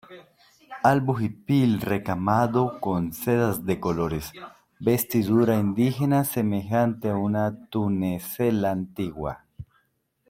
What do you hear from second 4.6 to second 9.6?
vestidura indígena semejante a una tunicela antigua,